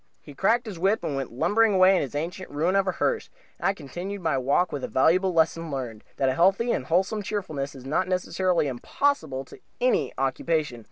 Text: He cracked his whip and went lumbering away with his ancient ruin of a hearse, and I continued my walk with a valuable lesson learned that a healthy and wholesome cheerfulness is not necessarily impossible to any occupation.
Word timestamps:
He 0.19 0.33
cracked 0.33 0.65
his 0.65 0.79
whip 0.79 1.03
and 1.03 1.15
went 1.15 1.31
lumbering 1.31 1.75
away 1.75 1.93
with 1.93 2.01
his 2.01 2.15
ancient 2.15 2.49
ruin 2.49 2.75
of 2.75 2.87
a 2.87 2.93
hearse, 2.93 3.29
and 3.59 3.67
I 3.67 3.75
continued 3.75 4.21
my 4.23 4.35
walk 4.35 4.71
with 4.71 4.83
a 4.83 4.87
valuable 4.87 5.31
lesson 5.31 5.69
learned 5.69 6.03
that 6.17 6.27
a 6.27 6.33
healthy 6.33 6.71
and 6.71 6.87
wholesome 6.87 7.21
cheerfulness 7.21 7.75
is 7.75 7.85
not 7.85 8.07
necessarily 8.07 8.65
impossible 8.67 9.45
to 9.45 9.59
any 9.79 10.11
occupation. 10.17 10.79